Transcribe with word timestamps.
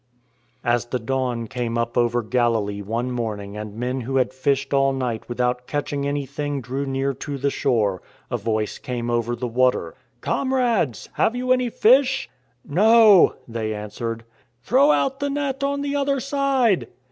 As 0.63 0.85
the 0.87 0.97
dawn 0.97 1.45
came 1.45 1.77
up 1.77 1.95
over 1.95 2.23
Galilee 2.23 2.81
one 2.81 3.11
morning 3.11 3.55
and 3.55 3.75
men 3.75 4.01
who 4.01 4.15
had 4.15 4.33
fished 4.33 4.73
all 4.73 4.93
night 4.93 5.29
without 5.29 5.67
catching 5.67 6.07
any 6.07 6.25
thing 6.25 6.59
drew 6.59 6.87
near 6.87 7.13
to 7.13 7.37
the 7.37 7.51
shore, 7.51 8.01
a 8.31 8.37
Voice 8.37 8.79
came 8.79 9.11
over 9.11 9.35
the 9.35 9.45
water:" 9.47 9.93
Comrades, 10.21 11.07
have 11.13 11.35
you 11.35 11.51
any 11.51 11.69
fish?"" 11.69 12.27
No," 12.67 13.35
they 13.47 13.75
answered." 13.75 14.23
Throw 14.63 14.89
out 14.89 15.19
the 15.19 15.29
net 15.29 15.63
on 15.63 15.81
the 15.83 15.95
other 15.95 16.19
side." 16.19 16.87